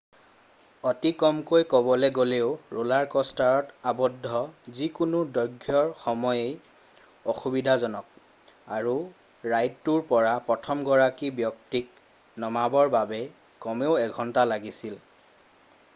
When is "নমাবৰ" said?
12.45-12.89